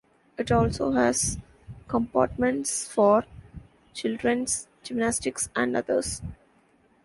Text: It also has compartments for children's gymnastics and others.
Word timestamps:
It 0.35 0.51
also 0.51 0.93
has 0.93 1.37
compartments 1.87 2.87
for 2.87 3.23
children's 3.93 4.67
gymnastics 4.83 5.49
and 5.55 5.77
others. 5.77 6.23